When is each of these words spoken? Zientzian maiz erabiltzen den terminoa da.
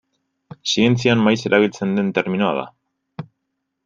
Zientzian 0.69 1.21
maiz 1.27 1.35
erabiltzen 1.49 1.93
den 1.99 2.09
terminoa 2.21 2.49
da. 2.61 3.29